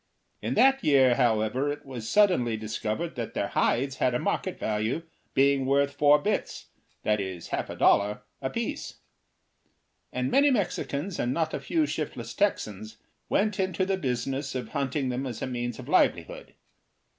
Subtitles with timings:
[0.41, 5.03] In that year, however, it was suddenly discovered that their hides had a market value,
[5.35, 8.95] being worth four bits—that is, half a dollar—apiece;
[10.11, 12.97] and many Mexicans and not a few shiftless Texans
[13.29, 16.55] went into the business of hunting them as a means of livelihood.